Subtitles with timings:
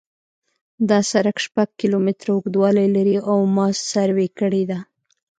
[0.89, 4.79] دا سرک شپږ کیلومتره اوږدوالی لري او ما سروې کړی دی